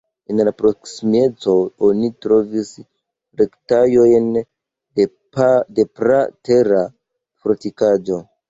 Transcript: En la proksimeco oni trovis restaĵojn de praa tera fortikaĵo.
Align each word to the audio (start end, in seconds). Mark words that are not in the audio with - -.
En 0.33 0.39
la 0.45 0.51
proksimeco 0.59 1.53
oni 1.87 2.09
trovis 2.25 2.71
restaĵojn 3.41 4.33
de 4.41 5.87
praa 6.01 6.21
tera 6.51 6.85
fortikaĵo. 7.45 8.21